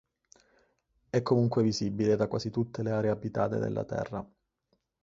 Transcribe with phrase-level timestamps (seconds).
[1.11, 4.27] È comunque visibile da quasi tutte le aree abitate della Terra.